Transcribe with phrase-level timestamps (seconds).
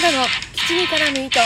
[0.00, 1.40] 田の基地に絡む糸。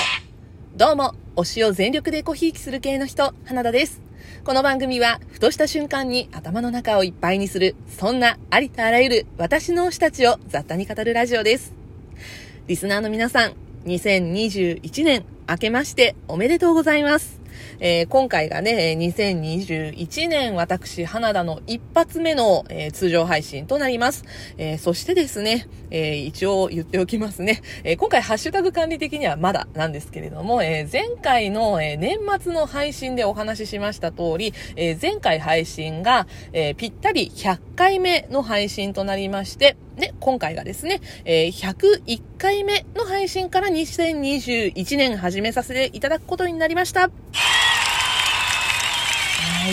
[0.77, 4.03] どうも、推しを全力でコひいきする系の人、花田です。
[4.45, 11.73] この番組は、ふとした瞬間に頭の中をいっぱいにする、そんなありとあらゆる私の推したちを雑多に語るラジオです。
[12.67, 13.55] リスナーの皆さん、
[13.87, 17.42] 2021年明けましておめでとうございます。
[17.81, 24.25] えー今回がね、2021年私、花田の一発目の、えー通常配信となります。
[24.59, 27.63] えーそしてですね、え一応言っておきますね。
[27.85, 47.11] え今回ハッシュタグ管理的にはまだなんですけれども、え前回の、え年末の配信でお話ししました通り、え前回配信が、えぴったり100回目の配信となりまして、で、今回がですね、え101回目の配信から2021年始めさせていただくことになりました。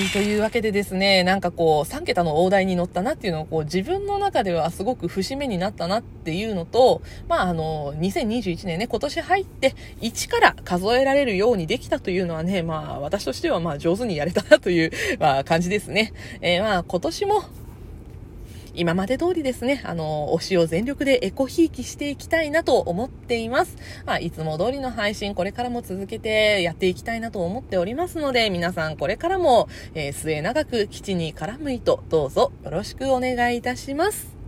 [0.05, 16.13] い、というわけでですね、なんかこう、3桁の大台に乗ったなっていうのを、こう、自分の中ではすごく節目になったなっていうのと、まあ、あの、2021年ね、今年入って1から数えられるようにできたというのはね、まあ、私としてはまあ、上手にやれたなという、まあ、感じですね。
[16.41, 17.43] えーまあ、今年も、
[18.79, 23.75] 今まで通りですね、あの、推しを全力でエコひいきしていきたいなと思っています。
[24.05, 34.38] まあ、いつも通りの配信、これからも続けてやっていきたいなと思っておりますので、皆さんこれからも、えー末永く基地に絡む糸、どうぞよろしくお願いいたします。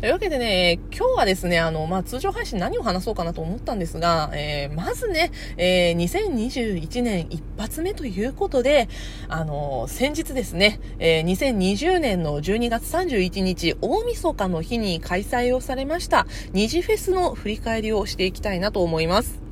[0.00, 8.88] というわけでね、今日はですね、あの、まあ、通常配信何を話そうかなと思ったんですが、えーまずね、えー2021年一発目ということで、
[9.28, 19.49] あの、先日ですね、えー2020年の12月31日、大晦日の日に開催をされました、二次フェスの振り返りをしていきたいなと思います。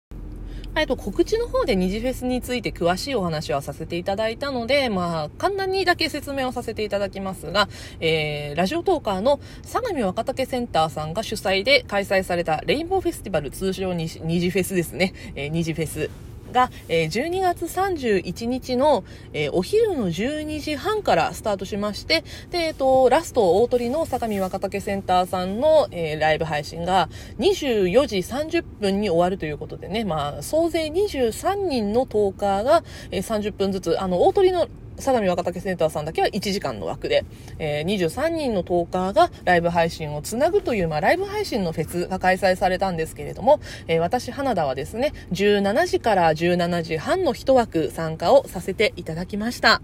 [0.81, 7.69] えっと、告知の方で二次フェスについて詳しいお話はさせていただいたので、まあ、簡単にだけ説明をさせていただきますが、
[8.01, 16.28] えー、ラジオトーカーの相模若竹センターさんが主催で開催されたレインボーフェスティバル、通称二次フェスですね、えー二次フェス。
[16.53, 27.09] が、えー12月31日の、えーお昼の12時半からスタートしまして、で、えっ、と、ラスト大鳥の相模若竹センターさんの、えーライブ配信が
[27.39, 37.25] 24時30分に終わるということでね、まあ、総勢23人のトーカーが、えー30分ずつ、あの、大鳥の相模若竹センターさんだけは1時間の枠で、
[37.59, 49.82] えー23人のトーカーがライブ配信をつなぐという、まあ、ライブ配信のフェスが開催されたんですけれども、えー私、花田はですね、17時から17時半の一枠参加をさせていただきました。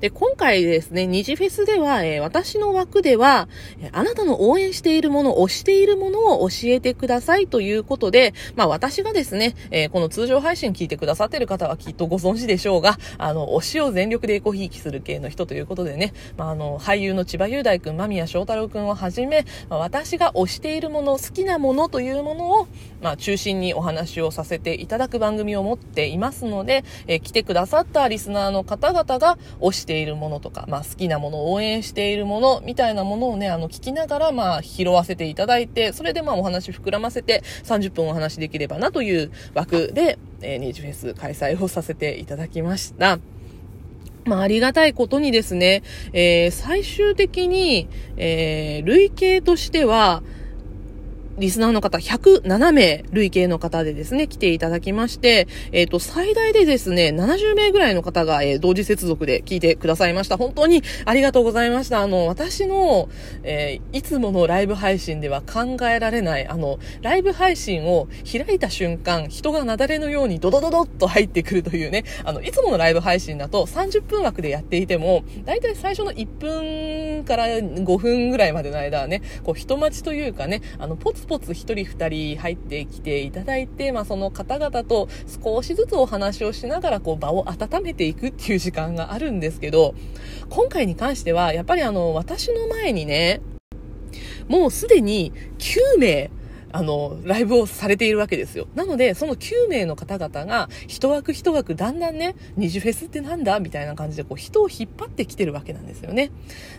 [0.00, 3.48] で、今回ですね、二次フェスでは、えー私の枠では、
[3.92, 22.68] あなたの応援しているもの、推しているものを教えてくださいということで、まあ私がですね、えーこの通常配信聞いてくださってる方はきっとご存知でしょうが、あの、推しを全力でエコひいきする系の人ということでね、まああの、俳優の千葉雄大くん、間宮祥太郎くんをはじめ、まあ私が推しているもの、好きなものというものを、
[23.02, 43.18] まあ中心にお話をさせていただく番組を持っていますので、えー来てくださったリスナーの方々が推しているものとか、まあ好きなもの応援しているものみたいなものをね、あの聞きながらまあ拾わせていただいて、それでまあお話膨らませて30分お話できればなという枠で、えー、ニージフェス開催をさせていただきました。
[44.26, 45.82] まあ、ありがたいことにですね、
[46.12, 47.88] えー最終的に、
[48.18, 50.22] えー累計としては、
[51.38, 60.36] リスナーの方107名累計の方でですね、来ていただきまして、えっ、と、最大でですね、70名ぐらいの方が、えー同時接続で聞いてくださいました。
[60.36, 62.00] 本当にありがとうございました。
[62.00, 63.08] あの、私の、
[63.44, 85.08] えーいつものライブ配信では考えられない、あの、ライブ配信を開いた瞬間、人が雪崩のようにドドドドッと入ってくるというね、あの、いつものライブ配信だと30分枠でやっていても、だいたい最初の1分から5分ぐらいまでの間はね、こう人待ちというかね、あの、ポツポツ1人二人入ってきていただいて、まあその方々と
[85.44, 89.94] 少しずつお話をしながらこう場を温めていくっていう時間があるんですけど、
[90.48, 93.40] 今回に関しては、やっぱりあの、私の前にね、
[94.48, 96.30] もうすでに9名、
[96.72, 98.66] あの、ライブをされているわけですよ。
[98.74, 103.60] なので、その9名の方々が、一枠一枠だんだんね、二次フェスってなんだ？
[103.60, 106.30] みたいな感じで、こう、人を引っ張ってきてるわけなんですよね。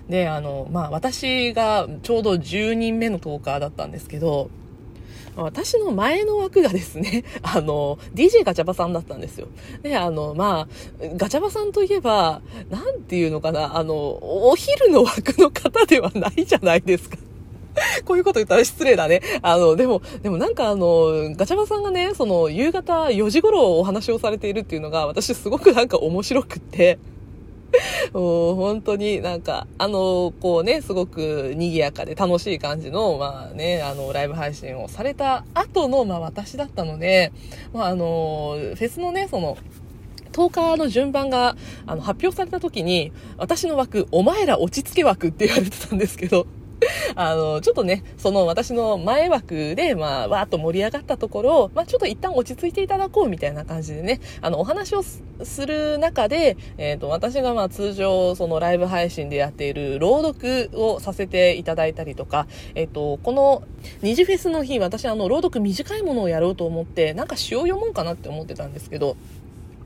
[0.08, 4.50] で、あの、まあ、私がちょうど10人目のトーカーだったんですけど、
[5.36, 9.48] 私の前の枠がですね、 あの、DJ ガチャバさんだったんですよ。
[9.82, 17.18] で、あの、まあ、ガチャバさんといえば、なんていうのかな、あの、お昼の枠の方ではないじゃないですか。
[18.06, 19.22] こういうこと言ったら失礼だね。
[19.42, 27.00] あの、でも、でもなんかあの、ガチャバさんがね、その、夕方4時頃お話をされているっていうのが、私すごくなんか面白くって、
[28.14, 37.32] もう本当になんか、あの、こうね、すごく賑やかで楽しい感じの、まあね、あの、ライブ配信をされた後の、まあ私だったので、
[37.74, 39.58] まああの、フェスのね、その、
[40.32, 41.56] 10日の順番が
[41.88, 46.48] あの発表された時に、私の枠、お前ら落ち着け枠って言われてたんですけど、
[47.16, 55.22] あの、ちょっとね、その私の前枠で、まあ、わーっと盛り上がったところ、まあ、ちょっと一旦落ち着いていただこうみたいな感じでね、あの、お話をす
[55.66, 63.64] る中で、えっ、ー、と、私がまあ通常、そのライブ配信でやっている朗読をさせていただいたりとか、えっ、ー、と、この
[64.02, 69.18] 二次フェスの日、私あの、朗読短いものをやろうと思って、なんか詩を読もうかなって思ってたんですけど、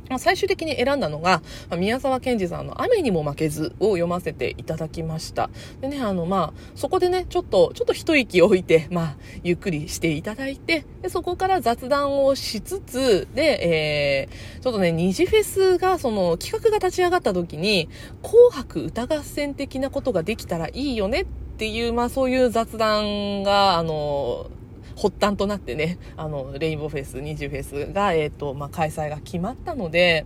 [0.10, 5.50] まあ、最終的に選んだのが、ま、宮沢賢治さんの雨にも負けずを読ませていただきました。
[5.82, 17.90] でね、あの、まあ、そこでね、ちょっと、ちょっと一息置いて、まあ、ゆっくりしていただいて、でそこから雑談をしつつ、で、えー、ちょっとね、二次フェスが、その、企画が立ち上がった時に、
[18.22, 21.26] 紅白歌合戦的なことができたらいいよねっ
[21.58, 24.48] ていう、まあ、そういう雑談が、あの、
[24.96, 30.26] 発端となってね、あの、レインボーフェス、二次フェスが、えっ、ー、と、まあ、開催が決まったので、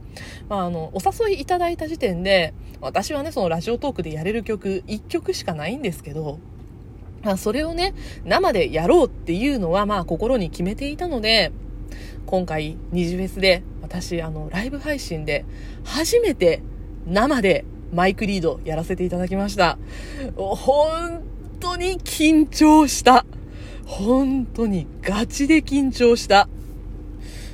[0.50, 6.40] まあ、あの、お誘いいただいた時点で、私はね、そのラジオトークでやれる曲、1曲しかないんですけど、
[7.24, 7.94] まあ、それをね、
[8.25, 11.52] 生でやろうっていうのは、まあ、心に決めていたので、
[12.25, 15.46] 今回、二次フェスで、私、あの、ライブ配信で、
[15.84, 16.62] 初めて、
[17.06, 19.78] 生で、マイクリードやらせていただきました。
[20.36, 21.24] 本
[21.60, 23.25] 当に緊張した。
[23.88, 26.50] 本当にガチで緊張した。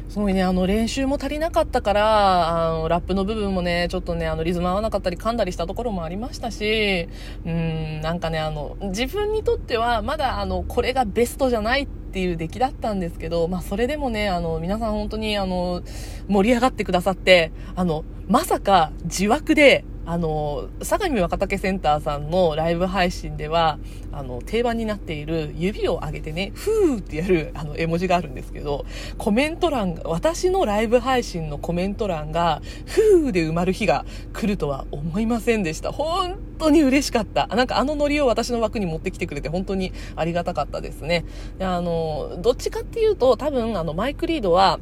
[0.10, 7.08] すごいね、あの、練習も足りなかったから、あの、ラップの部分もね、ちょっとね、あの、リズム合わなかったり噛んだりしたところもありましたし、
[7.46, 15.82] うん、なんかね、あの、自分にとっては、まだ、あの、これがベストじゃないっていう出来だったんですけど、まあ、それでもね、あの、皆さん本当に、あの、
[16.28, 23.80] 盛り上がってくださって、あの、まさか自枠で、あの、相模若竹センターさんのライブ配信では、
[24.12, 28.86] あの、定番になっている指を上げてね、ふーってやる、あの、絵文字があるんですけど、
[29.18, 35.92] コメント欄が、私のライブ配信のコメント欄が、ふーで埋まる日が来るとは思いませんでした。
[35.92, 37.48] 本当に嬉しかった。
[37.48, 41.26] なんかあのノリを私の枠に持ってきてくれて本当にありがたかったですね。
[41.60, 44.80] あの、どっちかっていうと、多分、あの、マイクリードは、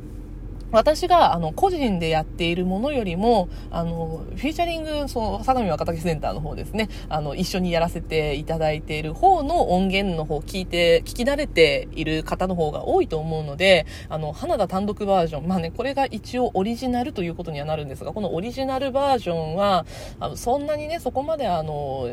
[0.72, 19.86] 私が、あの、個人でやっているものよりも、あの、フィーチャリング、その、相模若竹センターの方ですね、あの、一緒にやらせていただいている方の音源の方、聞いて、聞き慣れている方の方が多いと思うので、あの、花田単独バージョン、まあね、これが一応オリジナルということにはなるんですが、このオリジナルバージョンは、
[20.20, 22.10] あのそんなにね、そこまであの、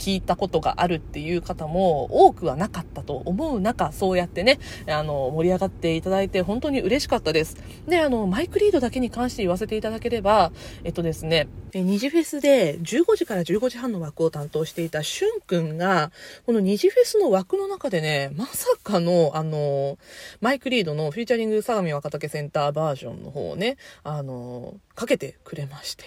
[0.00, 4.58] 聞いたことがあるっていう方も多くはなかったと思う中、そうやってね、
[4.88, 7.58] あの、盛り上がっていただいて本当に嬉しかったです。
[7.86, 10.52] で、あの、マイクリードだけに関して言わせていただければ、
[10.84, 16.12] えっとですね、二次フェスで15時から15時半の枠を担当していたしゅんくんが、
[16.46, 19.98] この二次フェスの枠の中でね、まさかの、あの、
[20.40, 26.04] マイクリードのフィーチャリング相模若竹センターバージョンの方をね、あの、かけてくれまして。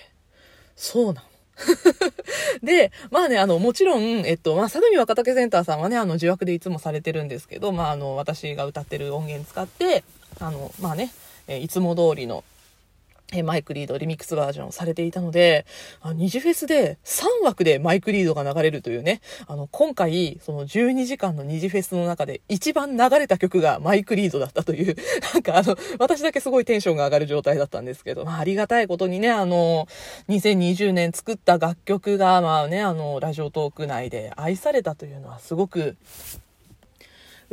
[0.76, 1.33] そうなの。
[2.64, 10.04] で、まあね、あの、もちろん、えっと、まあ、相模若竹センターさんはね、あの、受話でいつもされてるんですけど、まあ、あの、私が歌ってる音源使って、
[10.40, 11.12] あの、まあね、
[11.48, 12.44] えいつも通りの、
[13.42, 15.66] マイクリードリミックスバージョンされていたので、
[16.02, 24.96] あ二次フェスで3枠でマイクリードが流れるというね、あの、今回、その12時間の二次フェスの中で一番流れた曲がマイクリードだったという、
[25.34, 29.88] なんかあの、私だけすごいテンションが上がる状態だったんですけど、まあ、ありがたいことにね、あの、
[30.30, 35.96] 2020年作った楽曲が、まあね、あの、ラジオトーク内で愛されたというのはすごく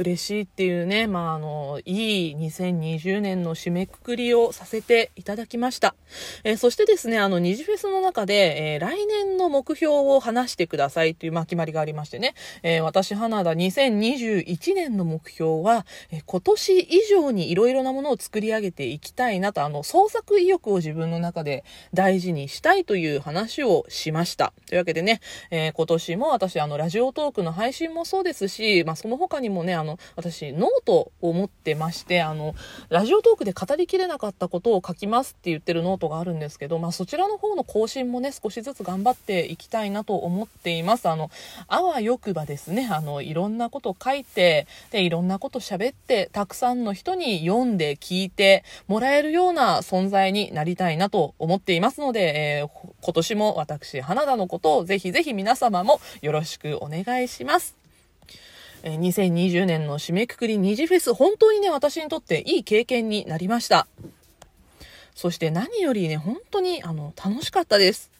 [0.00, 5.94] 嬉しいっていうね、まあ、あの、いい2020年の締めくくりをさせていただきました。
[6.42, 24.54] えー、そしてですね、あの、二次フェスの中で、えー、来年の目標を話してくださいという、まあ、決まりがありましてね、えー、私、花田2021年の目標は、え今年以上にいろいろなものを作り上げていきたいなと、あの、創作意欲を自分の中で大事にしたいという話をしました。
[24.66, 32.54] というわけでね、え今年も私、あの、ラジオトークの配信もそうですし、まあ、その他にもね、あの、私、ノートを持ってまして、あの、
[32.88, 41.08] ラジオトークで語りきれなかったことを書きますって言ってるノートがあるんですけど、まあ、そちらの方の更新もね、少しずつ頑張っていきたいなと思っています。
[41.08, 41.30] あの、
[41.68, 52.70] あわよくばですね、あの、いろんなこと書いて、で、いろんなこと喋って、たくさんの人に読んで聞いてもらえるような存在になりたいなと思っていますので、えー、
[53.00, 57.79] 今年も私、花田のことをぜひぜひ皆様もよろしくお願いします。
[58.82, 63.86] え2020年の締めくくり二次フェス、本当にね、私にとっていい経験になりました。
[65.14, 68.10] そして何よりね、本当に、あの、楽しかったです。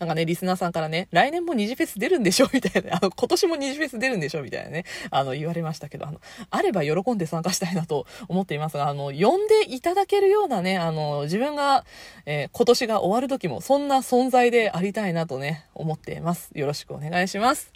[0.00, 2.48] なんかね、リスナーさんからね、来年も二次フェス出るんでしょ？
[2.52, 4.42] みたいな、あの、今年も二次フェス出るんでしょ？
[4.42, 6.20] みたいなね、あの、言われましたけど、あの、
[6.50, 11.84] あれば喜んで参加したいなと思っていますが、あの、呼んでいただけるようなね、あの、自分が、
[12.26, 16.50] えー、今年が終わる時も、そんな存在でありたいなとね、思っています。
[16.54, 17.72] よろしくお願いします。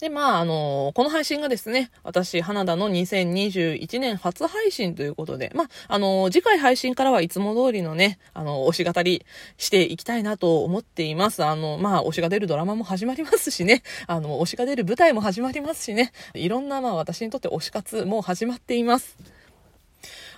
[0.00, 9.26] で、まあ、あの、この配信がですね、私、花田の2021年初配信ということで、まあ、あの、次回配信からはいつも通りのね、あの、推し語り
[9.56, 11.44] していきたいなと思っています。
[11.44, 19.37] あの、まあ、推しが出るドラマも始まりますしね、あの、推しが出る舞台も始まりますしね、いろんな、まあ、私にとって推し活も始まっています。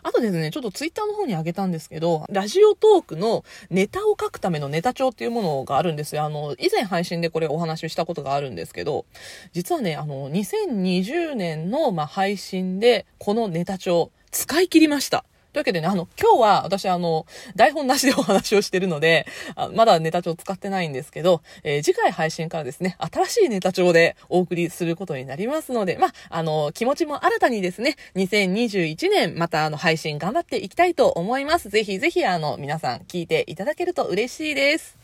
[0.03, 6.25] あとですね、ちょっとツイッターの方にあげたんですけど、ラジオトークのネタを書くためのネタ帳っていうものがあるんですよ。
[6.25, 9.05] あの、以前配信でこれお話ししたことがあるんですけど、
[9.53, 15.25] 実はね、あの、2020年の、ま、配信で、このネタ帳、使い切りました。
[15.53, 17.27] というわけでね、あの、今日は私あの、
[17.57, 19.27] 台本なしでお話をしてるので、
[19.57, 31.69] あまだネタ帳使ってないんですけど、えー、次回配信からですね、新しいネタ帳でお送りすることになりますので、まあ、あの、気持ちも新たにですね、2021年またあの、配信頑張っていきたいと思います。
[31.69, 35.00] ぜひぜひあの、皆さん聞いていただけると嬉しいです。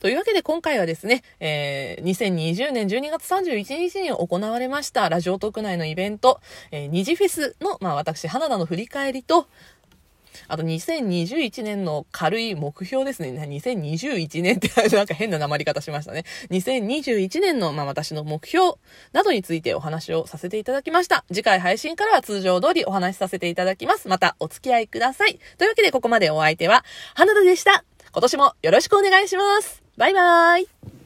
[0.00, 9.48] というわけで今回はですね、えー、2020年12月31日に行われましたラジオ特内のイベント、えー、二次フェスの、まあ私、花田の振り返りと、
[10.46, 13.30] あと2021年の軽い目標ですね。
[13.30, 16.24] 2021年って なんか変な鉛り方しましたね。
[16.50, 18.74] 2021年のまあ私の目標
[19.12, 21.24] などについてお話をさせていただきました。
[21.32, 24.08] 次回配信からは通常通りお話しさせていただきます。
[24.08, 25.38] またお付き合いください。
[25.58, 26.84] というわけでここまでお相手は
[27.14, 27.84] 花田でした。
[28.18, 29.80] 今年もよろしくお願いします。
[29.96, 30.97] バイバーイ。